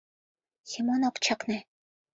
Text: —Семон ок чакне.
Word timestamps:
—Семон 0.69 1.01
ок 1.09 1.15
чакне. 1.23 1.57